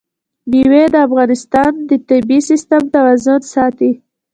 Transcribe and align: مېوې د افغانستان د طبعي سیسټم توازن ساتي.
مېوې 0.49 0.83
د 0.93 0.95
افغانستان 1.07 1.71
د 1.89 1.91
طبعي 2.07 2.39
سیسټم 2.49 2.83
توازن 2.95 3.41
ساتي. 3.53 3.91